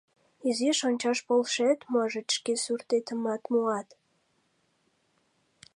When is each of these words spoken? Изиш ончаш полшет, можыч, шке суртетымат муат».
Изиш 0.49 0.79
ончаш 0.89 1.19
полшет, 1.27 1.79
можыч, 1.91 2.27
шке 2.37 2.53
суртетымат 2.63 3.41
муат». 3.51 3.89